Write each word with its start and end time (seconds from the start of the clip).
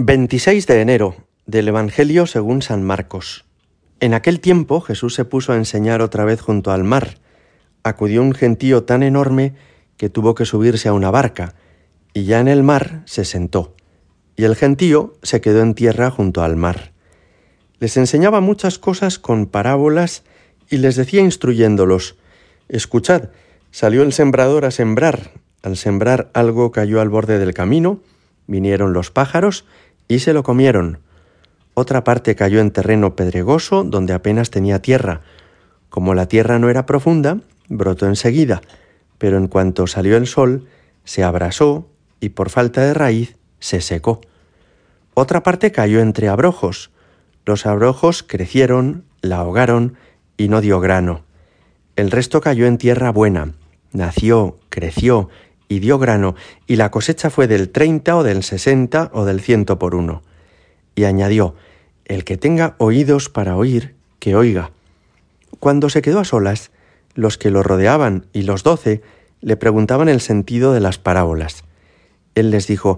26 0.00 0.68
de 0.68 0.80
enero 0.80 1.16
del 1.46 1.66
Evangelio 1.66 2.28
según 2.28 2.62
San 2.62 2.84
Marcos. 2.84 3.44
En 3.98 4.14
aquel 4.14 4.38
tiempo 4.38 4.80
Jesús 4.80 5.16
se 5.16 5.24
puso 5.24 5.52
a 5.52 5.56
enseñar 5.56 6.02
otra 6.02 6.24
vez 6.24 6.40
junto 6.40 6.70
al 6.70 6.84
mar. 6.84 7.18
Acudió 7.82 8.22
un 8.22 8.32
gentío 8.32 8.84
tan 8.84 9.02
enorme 9.02 9.54
que 9.96 10.08
tuvo 10.08 10.36
que 10.36 10.44
subirse 10.44 10.88
a 10.88 10.92
una 10.92 11.10
barca, 11.10 11.56
y 12.14 12.26
ya 12.26 12.38
en 12.38 12.46
el 12.46 12.62
mar 12.62 13.02
se 13.06 13.24
sentó, 13.24 13.74
y 14.36 14.44
el 14.44 14.54
gentío 14.54 15.14
se 15.24 15.40
quedó 15.40 15.62
en 15.62 15.74
tierra 15.74 16.12
junto 16.12 16.44
al 16.44 16.54
mar. 16.54 16.92
Les 17.80 17.96
enseñaba 17.96 18.40
muchas 18.40 18.78
cosas 18.78 19.18
con 19.18 19.46
parábolas 19.46 20.22
y 20.70 20.76
les 20.76 20.94
decía 20.94 21.22
instruyéndolos, 21.22 22.14
Escuchad, 22.68 23.30
salió 23.72 24.04
el 24.04 24.12
sembrador 24.12 24.64
a 24.64 24.70
sembrar, 24.70 25.32
al 25.64 25.76
sembrar 25.76 26.30
algo 26.34 26.70
cayó 26.70 27.00
al 27.00 27.08
borde 27.08 27.40
del 27.40 27.52
camino, 27.52 27.98
vinieron 28.46 28.92
los 28.92 29.10
pájaros, 29.10 29.64
y 30.08 30.18
se 30.20 30.32
lo 30.32 30.42
comieron. 30.42 30.98
Otra 31.74 32.02
parte 32.02 32.34
cayó 32.34 32.60
en 32.60 32.72
terreno 32.72 33.14
pedregoso 33.14 33.84
donde 33.84 34.14
apenas 34.14 34.50
tenía 34.50 34.82
tierra. 34.82 35.20
Como 35.90 36.14
la 36.14 36.26
tierra 36.26 36.58
no 36.58 36.70
era 36.70 36.86
profunda, 36.86 37.38
brotó 37.68 38.06
enseguida, 38.06 38.62
pero 39.18 39.36
en 39.36 39.46
cuanto 39.46 39.86
salió 39.86 40.16
el 40.16 40.26
sol, 40.26 40.66
se 41.04 41.22
abrasó 41.22 41.88
y 42.20 42.30
por 42.30 42.50
falta 42.50 42.82
de 42.82 42.94
raíz 42.94 43.36
se 43.60 43.80
secó. 43.80 44.20
Otra 45.14 45.42
parte 45.42 45.70
cayó 45.70 46.00
entre 46.00 46.28
abrojos. 46.28 46.90
Los 47.44 47.66
abrojos 47.66 48.22
crecieron, 48.22 49.04
la 49.20 49.36
ahogaron 49.36 49.96
y 50.36 50.48
no 50.48 50.60
dio 50.60 50.80
grano. 50.80 51.22
El 51.96 52.10
resto 52.10 52.40
cayó 52.40 52.66
en 52.66 52.78
tierra 52.78 53.10
buena, 53.10 53.54
nació, 53.92 54.58
creció 54.68 55.28
y 55.68 55.80
dio 55.80 55.98
grano, 55.98 56.34
y 56.66 56.76
la 56.76 56.90
cosecha 56.90 57.30
fue 57.30 57.46
del 57.46 57.70
treinta 57.70 58.16
o 58.16 58.22
del 58.22 58.42
sesenta 58.42 59.10
o 59.12 59.24
del 59.24 59.40
ciento 59.40 59.78
por 59.78 59.94
uno. 59.94 60.22
Y 60.94 61.04
añadió, 61.04 61.54
el 62.06 62.24
que 62.24 62.36
tenga 62.36 62.74
oídos 62.78 63.28
para 63.28 63.56
oír, 63.56 63.94
que 64.18 64.34
oiga. 64.34 64.72
Cuando 65.60 65.90
se 65.90 66.02
quedó 66.02 66.20
a 66.20 66.24
solas, 66.24 66.70
los 67.14 67.38
que 67.38 67.50
lo 67.50 67.62
rodeaban 67.62 68.26
y 68.32 68.42
los 68.42 68.62
doce 68.62 69.02
le 69.40 69.56
preguntaban 69.56 70.08
el 70.08 70.20
sentido 70.20 70.72
de 70.72 70.80
las 70.80 70.98
parábolas. 70.98 71.64
Él 72.34 72.50
les 72.50 72.66
dijo, 72.66 72.96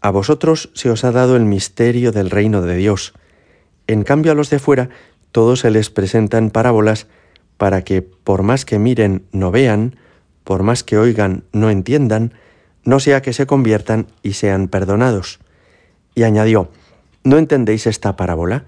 A 0.00 0.10
vosotros 0.10 0.70
se 0.74 0.90
os 0.90 1.04
ha 1.04 1.12
dado 1.12 1.36
el 1.36 1.44
misterio 1.44 2.12
del 2.12 2.30
reino 2.30 2.62
de 2.62 2.76
Dios. 2.76 3.14
En 3.86 4.02
cambio 4.02 4.32
a 4.32 4.34
los 4.34 4.50
de 4.50 4.58
fuera, 4.58 4.90
todos 5.32 5.60
se 5.60 5.70
les 5.70 5.90
presentan 5.90 6.50
parábolas 6.50 7.06
para 7.56 7.82
que, 7.82 8.02
por 8.02 8.42
más 8.42 8.64
que 8.64 8.78
miren, 8.78 9.24
no 9.32 9.50
vean, 9.50 9.96
por 10.48 10.62
más 10.62 10.82
que 10.82 10.96
oigan, 10.96 11.44
no 11.52 11.68
entiendan, 11.68 12.32
no 12.82 13.00
sea 13.00 13.20
que 13.20 13.34
se 13.34 13.46
conviertan 13.46 14.06
y 14.22 14.32
sean 14.32 14.68
perdonados. 14.68 15.40
Y 16.14 16.22
añadió, 16.22 16.70
¿no 17.22 17.36
entendéis 17.36 17.86
esta 17.86 18.16
parábola? 18.16 18.64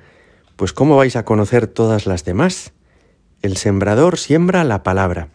Pues 0.57 0.75
¿cómo 0.75 0.99
vais 0.99 1.17
a 1.17 1.25
conocer 1.25 1.69
todas 1.69 2.05
las 2.05 2.27
demás? 2.27 2.75
El 3.41 3.57
sembrador 3.57 4.19
siembra 4.19 4.63
la 4.63 4.83
palabra. 4.83 5.29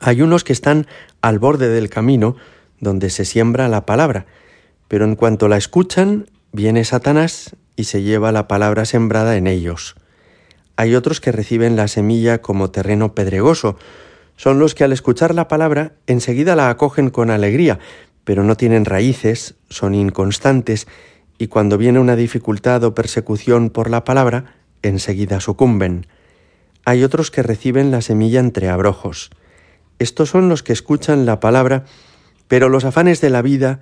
Hay 0.00 0.22
unos 0.22 0.42
que 0.42 0.52
están 0.52 0.88
al 1.20 1.38
borde 1.38 1.68
del 1.68 1.88
camino 1.88 2.34
donde 2.80 3.08
se 3.08 3.24
siembra 3.24 3.68
la 3.68 3.86
palabra, 3.86 4.26
pero 4.88 5.04
en 5.04 5.14
cuanto 5.14 5.46
la 5.46 5.56
escuchan, 5.56 6.26
viene 6.50 6.84
Satanás 6.84 7.54
y 7.76 7.84
se 7.84 8.02
lleva 8.02 8.32
la 8.32 8.48
palabra 8.48 8.86
sembrada 8.86 9.36
en 9.36 9.46
ellos. 9.46 9.94
Hay 10.74 10.96
otros 10.96 11.20
que 11.20 11.30
reciben 11.30 11.76
la 11.76 11.86
semilla 11.86 12.42
como 12.42 12.72
terreno 12.72 13.14
pedregoso, 13.14 13.78
son 14.40 14.58
los 14.58 14.74
que 14.74 14.84
al 14.84 14.92
escuchar 14.94 15.34
la 15.34 15.48
palabra 15.48 15.96
enseguida 16.06 16.56
la 16.56 16.70
acogen 16.70 17.10
con 17.10 17.28
alegría, 17.28 17.78
pero 18.24 18.42
no 18.42 18.56
tienen 18.56 18.86
raíces, 18.86 19.54
son 19.68 19.94
inconstantes, 19.94 20.86
y 21.36 21.48
cuando 21.48 21.76
viene 21.76 21.98
una 21.98 22.16
dificultad 22.16 22.82
o 22.84 22.94
persecución 22.94 23.68
por 23.68 23.90
la 23.90 24.02
palabra, 24.02 24.54
enseguida 24.80 25.40
sucumben. 25.40 26.06
Hay 26.86 27.04
otros 27.04 27.30
que 27.30 27.42
reciben 27.42 27.90
la 27.90 28.00
semilla 28.00 28.40
entre 28.40 28.70
abrojos. 28.70 29.28
Estos 29.98 30.30
son 30.30 30.48
los 30.48 30.62
que 30.62 30.72
escuchan 30.72 31.26
la 31.26 31.38
palabra, 31.38 31.84
pero 32.48 32.70
los 32.70 32.86
afanes 32.86 33.20
de 33.20 33.28
la 33.28 33.42
vida, 33.42 33.80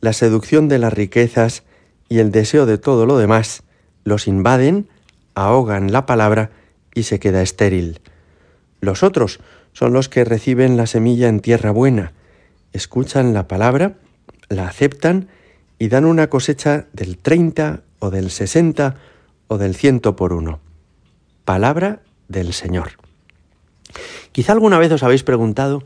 la 0.00 0.12
seducción 0.12 0.66
de 0.66 0.80
las 0.80 0.92
riquezas 0.92 1.62
y 2.08 2.18
el 2.18 2.32
deseo 2.32 2.66
de 2.66 2.78
todo 2.78 3.06
lo 3.06 3.16
demás 3.16 3.62
los 4.02 4.26
invaden, 4.26 4.88
ahogan 5.36 5.92
la 5.92 6.04
palabra 6.04 6.50
y 6.96 7.04
se 7.04 7.20
queda 7.20 7.42
estéril. 7.42 8.00
Los 8.80 9.02
otros 9.02 9.40
son 9.72 9.92
los 9.92 10.08
que 10.08 10.24
reciben 10.24 10.76
la 10.76 10.86
semilla 10.86 11.28
en 11.28 11.40
tierra 11.40 11.70
buena, 11.70 12.12
escuchan 12.72 13.34
la 13.34 13.46
palabra, 13.46 13.94
la 14.48 14.66
aceptan 14.66 15.28
y 15.78 15.88
dan 15.88 16.04
una 16.04 16.28
cosecha 16.28 16.86
del 16.92 17.18
30 17.18 17.82
o 17.98 18.10
del 18.10 18.30
60 18.30 18.96
o 19.48 19.58
del 19.58 19.74
ciento 19.74 20.16
por 20.16 20.32
uno. 20.32 20.60
Palabra 21.44 22.00
del 22.28 22.52
Señor. 22.52 22.92
Quizá 24.32 24.52
alguna 24.52 24.78
vez 24.78 24.92
os 24.92 25.02
habéis 25.02 25.24
preguntado 25.24 25.82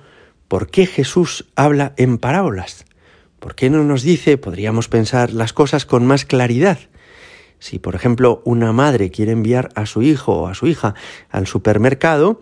por 0.49 0.71
qué 0.71 0.87
Jesús 0.87 1.47
habla 1.57 1.95
en 1.97 2.19
parábolas. 2.19 2.85
¿Por 3.41 3.55
qué 3.55 3.71
no 3.71 3.83
nos 3.85 4.03
dice, 4.03 4.37
podríamos 4.39 4.89
pensar, 4.89 5.33
las 5.33 5.53
cosas 5.53 5.87
con 5.87 6.07
más 6.07 6.25
claridad? 6.25 6.79
Si, 7.59 7.79
por 7.79 7.95
ejemplo, 7.95 8.43
una 8.45 8.73
madre 8.73 9.11
quiere 9.11 9.33
enviar 9.33 9.71
a 9.75 9.87
su 9.87 10.03
hijo 10.03 10.33
o 10.33 10.47
a 10.49 10.55
su 10.55 10.67
hija 10.67 10.95
al 11.31 11.47
supermercado, 11.47 12.41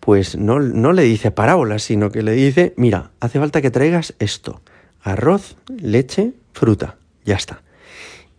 pues 0.00 0.36
no, 0.36 0.58
no 0.58 0.92
le 0.92 1.02
dice 1.02 1.30
parábolas, 1.30 1.82
sino 1.82 2.10
que 2.10 2.22
le 2.22 2.32
dice, 2.32 2.74
mira, 2.76 3.10
hace 3.20 3.38
falta 3.38 3.62
que 3.62 3.70
traigas 3.70 4.14
esto, 4.18 4.62
arroz, 5.02 5.56
leche, 5.68 6.32
fruta, 6.52 6.96
ya 7.24 7.36
está. 7.36 7.62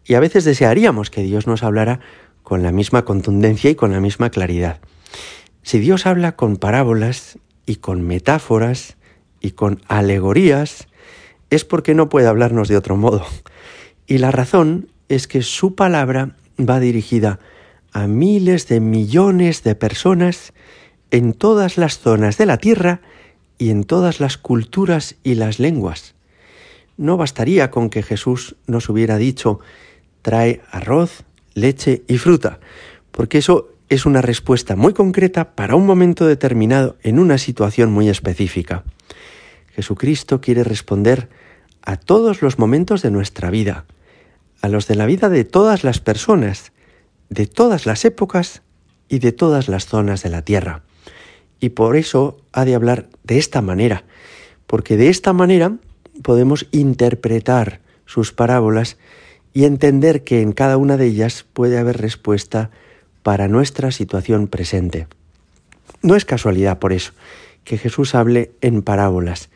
Y 0.05 0.15
a 0.15 0.19
veces 0.19 0.43
desearíamos 0.43 1.09
que 1.09 1.21
Dios 1.23 1.47
nos 1.47 1.63
hablara 1.63 1.99
con 2.43 2.63
la 2.63 2.71
misma 2.71 3.05
contundencia 3.05 3.69
y 3.69 3.75
con 3.75 3.91
la 3.91 4.01
misma 4.01 4.31
claridad. 4.31 4.79
Si 5.61 5.79
Dios 5.79 6.05
habla 6.05 6.35
con 6.35 6.57
parábolas 6.57 7.37
y 7.65 7.75
con 7.77 8.01
metáforas 8.01 8.97
y 9.39 9.51
con 9.51 9.81
alegorías, 9.87 10.87
es 11.51 11.63
porque 11.65 11.93
no 11.93 12.09
puede 12.09 12.27
hablarnos 12.27 12.67
de 12.67 12.77
otro 12.77 12.97
modo. 12.97 13.25
Y 14.07 14.17
la 14.17 14.31
razón 14.31 14.89
es 15.09 15.27
que 15.27 15.43
su 15.43 15.75
palabra 15.75 16.35
va 16.59 16.79
dirigida 16.79 17.39
a 17.93 18.07
miles 18.07 18.67
de 18.67 18.79
millones 18.79 19.63
de 19.63 19.75
personas 19.75 20.53
en 21.11 21.33
todas 21.33 21.77
las 21.77 21.99
zonas 21.99 22.37
de 22.37 22.45
la 22.45 22.57
tierra 22.57 23.01
y 23.57 23.69
en 23.69 23.83
todas 23.83 24.19
las 24.19 24.37
culturas 24.37 25.15
y 25.23 25.35
las 25.35 25.59
lenguas. 25.59 26.15
No 26.97 27.17
bastaría 27.17 27.69
con 27.69 27.89
que 27.89 28.01
Jesús 28.01 28.55
nos 28.65 28.89
hubiera 28.89 29.17
dicho 29.17 29.59
trae 30.21 30.61
arroz, 30.71 31.23
leche 31.53 32.03
y 32.07 32.17
fruta, 32.17 32.59
porque 33.11 33.39
eso 33.39 33.69
es 33.89 34.05
una 34.05 34.21
respuesta 34.21 34.75
muy 34.75 34.93
concreta 34.93 35.53
para 35.53 35.75
un 35.75 35.85
momento 35.85 36.25
determinado 36.25 36.95
en 37.03 37.19
una 37.19 37.37
situación 37.37 37.91
muy 37.91 38.07
específica. 38.07 38.83
Jesucristo 39.75 40.39
quiere 40.39 40.63
responder 40.63 41.29
a 41.81 41.97
todos 41.97 42.41
los 42.41 42.57
momentos 42.57 43.01
de 43.01 43.11
nuestra 43.11 43.49
vida, 43.49 43.85
a 44.61 44.69
los 44.69 44.87
de 44.87 44.95
la 44.95 45.07
vida 45.07 45.27
de 45.27 45.43
todas 45.43 45.83
las 45.83 45.99
personas, 45.99 46.71
de 47.29 47.47
todas 47.47 47.85
las 47.85 48.05
épocas 48.05 48.61
y 49.09 49.19
de 49.19 49.31
todas 49.31 49.67
las 49.67 49.87
zonas 49.87 50.23
de 50.23 50.29
la 50.29 50.43
tierra 50.43 50.83
y 51.61 51.69
por 51.69 51.95
eso 51.95 52.37
ha 52.51 52.65
de 52.65 52.75
hablar 52.75 53.07
de 53.23 53.37
esta 53.37 53.61
manera, 53.61 54.03
porque 54.67 54.97
de 54.97 55.07
esta 55.07 55.31
manera 55.31 55.77
podemos 56.21 56.67
interpretar 56.71 57.79
sus 58.05 58.33
parábolas 58.33 58.97
y 59.53 59.63
entender 59.63 60.23
que 60.23 60.41
en 60.41 60.51
cada 60.51 60.75
una 60.75 60.97
de 60.97 61.05
ellas 61.05 61.45
puede 61.53 61.77
haber 61.77 62.01
respuesta 62.01 62.71
para 63.23 63.47
nuestra 63.47 63.91
situación 63.91 64.47
presente. 64.47 65.07
No 66.01 66.15
es 66.15 66.25
casualidad 66.25 66.79
por 66.79 66.91
eso 66.91 67.13
que 67.63 67.77
Jesús 67.77 68.15
hable 68.15 68.51
en 68.61 68.81
parábolas, 68.81 69.49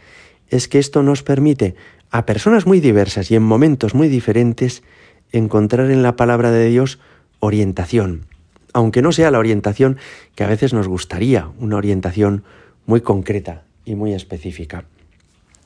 es 0.50 0.68
que 0.68 0.78
esto 0.78 1.02
nos 1.02 1.24
permite 1.24 1.76
a 2.12 2.28
personas 2.28 2.68
muy 2.68 2.80
diversas 2.80 3.32
y 3.32 3.36
en 3.36 3.42
momentos 3.42 3.96
muy 3.96 4.10
diferentes 4.10 4.84
encontrar 5.32 5.90
en 5.90 6.04
la 6.04 6.16
palabra 6.16 6.52
de 6.52 6.70
Dios 6.70 7.00
orientación, 7.40 8.28
aunque 8.76 9.02
no 9.02 9.14
sea 9.14 9.32
la 9.32 9.40
orientación 9.40 9.98
que 10.36 10.44
a 10.44 10.48
veces 10.48 10.74
nos 10.74 10.90
gustaría, 10.90 11.48
una 11.60 11.78
orientación 11.78 12.44
muy 12.86 13.00
concreta 13.00 13.64
y 13.86 13.96
muy 13.96 14.14
específica. 14.14 14.84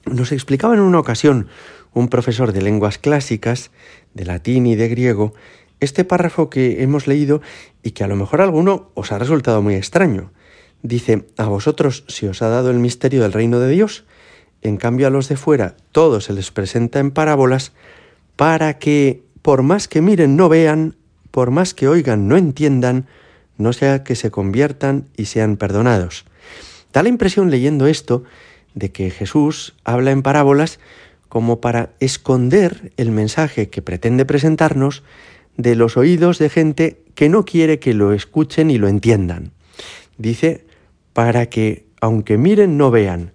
Nos 0.05 0.31
explicaba 0.31 0.75
en 0.75 0.81
una 0.81 0.99
ocasión 0.99 1.47
un 1.91 2.09
profesor 2.09 2.53
de 2.53 2.61
lenguas 2.61 2.99
clásicas, 2.99 3.71
de 4.13 4.25
latín 4.25 4.67
y 4.67 4.75
de 4.75 4.89
griego, 4.89 5.33
este 5.79 6.03
párrafo 6.03 6.51
que 6.51 6.83
hemos 6.83 7.07
leído 7.07 7.41
y 7.81 7.91
que 7.91 8.03
a 8.03 8.07
lo 8.07 8.15
mejor 8.15 8.41
a 8.41 8.43
alguno 8.43 8.91
os 8.93 9.11
ha 9.11 9.17
resultado 9.17 9.63
muy 9.63 9.73
extraño. 9.73 10.31
Dice, 10.83 11.25
a 11.35 11.45
vosotros 11.45 12.05
se 12.07 12.29
os 12.29 12.43
ha 12.43 12.49
dado 12.49 12.69
el 12.69 12.77
misterio 12.77 13.23
del 13.23 13.33
reino 13.33 13.59
de 13.59 13.71
Dios, 13.71 14.05
en 14.61 14.77
cambio 14.77 15.07
a 15.07 15.09
los 15.09 15.27
de 15.29 15.35
fuera 15.35 15.77
todo 15.91 16.21
se 16.21 16.33
les 16.33 16.51
presenta 16.51 16.99
en 16.99 17.09
parábolas, 17.09 17.71
para 18.35 18.77
que, 18.77 19.23
por 19.41 19.63
más 19.63 19.87
que 19.87 19.99
miren, 19.99 20.35
no 20.35 20.47
vean, 20.47 20.95
por 21.31 21.51
más 21.51 21.73
que 21.73 21.87
oigan 21.87 22.27
no 22.27 22.37
entiendan, 22.37 23.07
no 23.57 23.73
sea 23.73 24.03
que 24.03 24.15
se 24.15 24.31
conviertan 24.31 25.05
y 25.17 25.25
sean 25.25 25.57
perdonados. 25.57 26.25
Da 26.93 27.03
la 27.03 27.09
impresión 27.09 27.49
leyendo 27.49 27.87
esto 27.87 28.23
de 28.73 28.91
que 28.91 29.11
Jesús 29.11 29.75
habla 29.83 30.11
en 30.11 30.21
parábolas 30.21 30.79
como 31.27 31.61
para 31.61 31.91
esconder 31.99 32.91
el 32.97 33.11
mensaje 33.11 33.69
que 33.69 33.81
pretende 33.81 34.25
presentarnos 34.25 35.03
de 35.57 35.75
los 35.75 35.97
oídos 35.97 36.39
de 36.39 36.49
gente 36.49 37.01
que 37.15 37.29
no 37.29 37.45
quiere 37.45 37.79
que 37.79 37.93
lo 37.93 38.13
escuchen 38.13 38.71
y 38.71 38.77
lo 38.77 38.87
entiendan. 38.87 39.51
Dice, 40.17 40.65
para 41.13 41.47
que, 41.47 41.85
aunque 42.01 42.37
miren, 42.37 42.77
no 42.77 42.91
vean. 42.91 43.33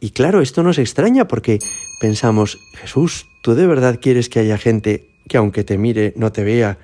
Y 0.00 0.10
claro, 0.10 0.40
esto 0.40 0.62
nos 0.62 0.78
extraña 0.78 1.28
porque 1.28 1.60
pensamos, 2.00 2.58
Jesús, 2.74 3.26
¿tú 3.42 3.54
de 3.54 3.66
verdad 3.66 4.00
quieres 4.02 4.28
que 4.28 4.40
haya 4.40 4.58
gente 4.58 5.08
que 5.28 5.36
aunque 5.36 5.64
te 5.64 5.78
mire, 5.78 6.12
no 6.16 6.32
te 6.32 6.42
vea, 6.42 6.78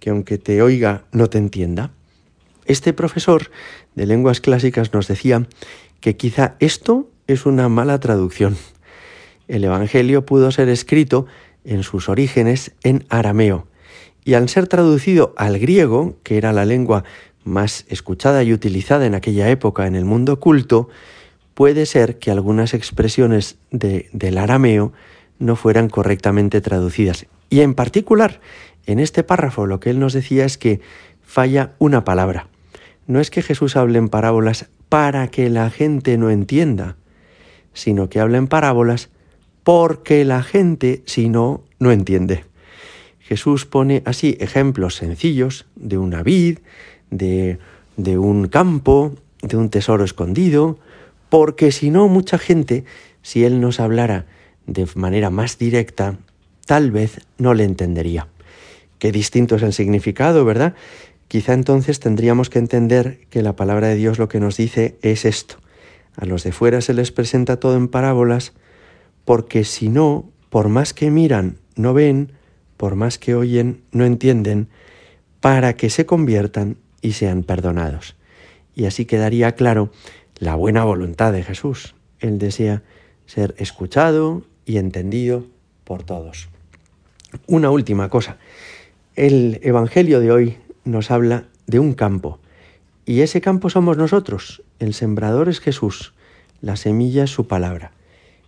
que 0.00 0.10
aunque 0.10 0.38
te 0.38 0.62
oiga, 0.62 1.04
no 1.12 1.30
te 1.30 1.38
entienda? 1.38 1.92
Este 2.66 2.92
profesor 2.92 3.50
de 3.94 4.06
lenguas 4.06 4.40
clásicas 4.40 4.92
nos 4.92 5.06
decía 5.06 5.46
que 6.00 6.16
quizá 6.16 6.56
esto 6.58 7.08
es 7.26 7.46
una 7.46 7.68
mala 7.68 8.00
traducción. 8.00 8.56
El 9.46 9.64
Evangelio 9.64 10.26
pudo 10.26 10.50
ser 10.50 10.68
escrito 10.68 11.26
en 11.64 11.82
sus 11.82 12.08
orígenes 12.08 12.72
en 12.82 13.04
arameo, 13.08 13.66
y 14.24 14.34
al 14.34 14.48
ser 14.48 14.66
traducido 14.66 15.34
al 15.36 15.58
griego, 15.58 16.16
que 16.22 16.36
era 16.36 16.52
la 16.52 16.64
lengua 16.64 17.04
más 17.44 17.84
escuchada 17.88 18.42
y 18.42 18.52
utilizada 18.52 19.06
en 19.06 19.14
aquella 19.14 19.48
época 19.48 19.86
en 19.86 19.94
el 19.94 20.04
mundo 20.04 20.40
culto, 20.40 20.88
puede 21.54 21.86
ser 21.86 22.18
que 22.18 22.30
algunas 22.30 22.74
expresiones 22.74 23.56
del 23.70 24.38
arameo 24.38 24.92
no 25.38 25.56
fueran 25.56 25.88
correctamente 25.88 26.60
traducidas. 26.60 27.26
Y 27.48 27.60
en 27.62 27.74
particular, 27.74 28.40
en 28.86 28.98
este 28.98 29.22
párrafo 29.22 29.66
lo 29.66 29.80
que 29.80 29.90
él 29.90 29.98
nos 29.98 30.12
decía 30.12 30.44
es 30.44 30.58
que 30.58 30.80
falla 31.22 31.72
una 31.78 32.04
palabra. 32.04 32.48
No 33.06 33.20
es 33.20 33.30
que 33.30 33.42
Jesús 33.42 33.76
hable 33.76 33.98
en 33.98 34.08
parábolas 34.08 34.68
para 34.88 35.28
que 35.28 35.50
la 35.50 35.70
gente 35.70 36.18
no 36.18 36.30
entienda, 36.30 36.96
sino 37.72 38.08
que 38.08 38.20
habla 38.20 38.38
en 38.38 38.48
parábolas 38.48 39.10
porque 39.62 40.24
la 40.24 40.42
gente, 40.42 41.02
si 41.06 41.28
no, 41.28 41.62
no 41.78 41.92
entiende. 41.92 42.44
Jesús 43.20 43.66
pone 43.66 44.02
así 44.06 44.36
ejemplos 44.40 44.96
sencillos 44.96 45.66
de 45.76 45.98
una 45.98 46.22
vid, 46.22 46.58
de, 47.10 47.58
de 47.96 48.18
un 48.18 48.48
campo, 48.48 49.14
de 49.42 49.56
un 49.56 49.70
tesoro 49.70 50.04
escondido, 50.04 50.78
porque 51.28 51.70
si 51.70 51.90
no, 51.90 52.08
mucha 52.08 52.38
gente, 52.38 52.84
si 53.22 53.44
Él 53.44 53.60
nos 53.60 53.78
hablara 53.78 54.26
de 54.66 54.86
manera 54.94 55.30
más 55.30 55.58
directa, 55.58 56.18
tal 56.66 56.90
vez 56.90 57.20
no 57.38 57.54
le 57.54 57.64
entendería. 57.64 58.26
Qué 59.00 59.10
distinto 59.10 59.56
es 59.56 59.62
el 59.62 59.72
significado, 59.72 60.44
¿verdad? 60.44 60.74
Quizá 61.26 61.54
entonces 61.54 62.00
tendríamos 62.00 62.50
que 62.50 62.58
entender 62.58 63.26
que 63.30 63.42
la 63.42 63.56
palabra 63.56 63.88
de 63.88 63.96
Dios 63.96 64.18
lo 64.18 64.28
que 64.28 64.40
nos 64.40 64.56
dice 64.56 64.98
es 65.00 65.24
esto. 65.24 65.56
A 66.16 66.26
los 66.26 66.44
de 66.44 66.52
fuera 66.52 66.82
se 66.82 66.92
les 66.92 67.10
presenta 67.10 67.58
todo 67.58 67.76
en 67.76 67.88
parábolas, 67.88 68.52
porque 69.24 69.64
si 69.64 69.88
no, 69.88 70.30
por 70.50 70.68
más 70.68 70.92
que 70.92 71.10
miran, 71.10 71.56
no 71.76 71.94
ven, 71.94 72.32
por 72.76 72.94
más 72.94 73.18
que 73.18 73.34
oyen, 73.34 73.80
no 73.90 74.04
entienden, 74.04 74.68
para 75.40 75.76
que 75.76 75.88
se 75.88 76.04
conviertan 76.04 76.76
y 77.00 77.12
sean 77.12 77.42
perdonados. 77.42 78.16
Y 78.74 78.84
así 78.84 79.06
quedaría 79.06 79.52
claro 79.52 79.90
la 80.36 80.56
buena 80.56 80.84
voluntad 80.84 81.32
de 81.32 81.42
Jesús. 81.42 81.94
Él 82.18 82.38
desea 82.38 82.82
ser 83.24 83.54
escuchado 83.56 84.42
y 84.66 84.76
entendido 84.76 85.46
por 85.84 86.02
todos. 86.02 86.50
Una 87.46 87.70
última 87.70 88.10
cosa. 88.10 88.36
El 89.20 89.60
Evangelio 89.62 90.18
de 90.18 90.32
hoy 90.32 90.56
nos 90.86 91.10
habla 91.10 91.44
de 91.66 91.78
un 91.78 91.92
campo. 91.92 92.38
Y 93.04 93.20
ese 93.20 93.42
campo 93.42 93.68
somos 93.68 93.98
nosotros. 93.98 94.62
El 94.78 94.94
sembrador 94.94 95.50
es 95.50 95.60
Jesús. 95.60 96.14
La 96.62 96.76
semilla 96.76 97.24
es 97.24 97.30
su 97.30 97.46
palabra. 97.46 97.92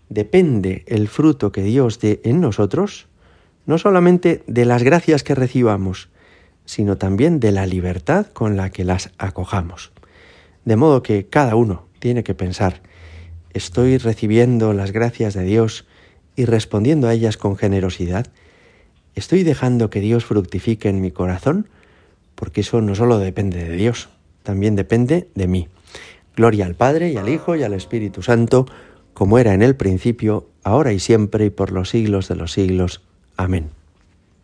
Depende 0.08 0.84
el 0.86 1.08
fruto 1.08 1.52
que 1.52 1.62
Dios 1.62 2.00
dé 2.00 2.22
en 2.24 2.40
nosotros 2.40 3.08
no 3.66 3.76
solamente 3.76 4.44
de 4.46 4.64
las 4.64 4.82
gracias 4.82 5.22
que 5.22 5.34
recibamos, 5.34 6.08
sino 6.64 6.96
también 6.96 7.38
de 7.38 7.52
la 7.52 7.66
libertad 7.66 8.28
con 8.28 8.56
la 8.56 8.70
que 8.70 8.84
las 8.84 9.10
acojamos. 9.18 9.92
De 10.64 10.76
modo 10.76 11.02
que 11.02 11.26
cada 11.26 11.54
uno 11.54 11.84
tiene 11.98 12.24
que 12.24 12.34
pensar, 12.34 12.80
¿estoy 13.52 13.98
recibiendo 13.98 14.72
las 14.72 14.92
gracias 14.92 15.34
de 15.34 15.44
Dios 15.44 15.86
y 16.34 16.46
respondiendo 16.46 17.08
a 17.08 17.12
ellas 17.12 17.36
con 17.36 17.58
generosidad? 17.58 18.28
¿Estoy 19.14 19.42
dejando 19.42 19.90
que 19.90 20.00
Dios 20.00 20.24
fructifique 20.24 20.88
en 20.88 21.00
mi 21.00 21.10
corazón? 21.10 21.68
Porque 22.34 22.62
eso 22.62 22.80
no 22.80 22.94
solo 22.94 23.18
depende 23.18 23.62
de 23.64 23.76
Dios, 23.76 24.08
también 24.42 24.74
depende 24.74 25.28
de 25.34 25.46
mí. 25.46 25.68
Gloria 26.34 26.66
al 26.66 26.74
Padre 26.74 27.10
y 27.10 27.16
al 27.16 27.28
Hijo 27.28 27.54
y 27.56 27.62
al 27.62 27.74
Espíritu 27.74 28.22
Santo, 28.22 28.66
como 29.12 29.38
era 29.38 29.52
en 29.52 29.62
el 29.62 29.76
principio, 29.76 30.48
ahora 30.64 30.92
y 30.92 30.98
siempre 30.98 31.46
y 31.46 31.50
por 31.50 31.72
los 31.72 31.90
siglos 31.90 32.28
de 32.28 32.36
los 32.36 32.52
siglos. 32.52 33.02
Amén. 33.36 33.70